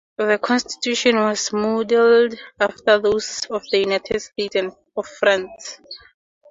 The 0.17 0.39
constitution 0.39 1.15
was 1.17 1.53
modeled 1.53 2.33
after 2.59 2.97
those 2.97 3.45
of 3.51 3.61
the 3.69 3.81
United 3.81 4.19
States 4.19 4.55
and 4.55 4.71
of 4.97 5.05
France. 5.05 5.79